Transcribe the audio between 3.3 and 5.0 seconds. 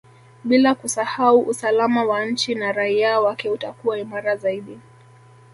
utakuwa imara zaidi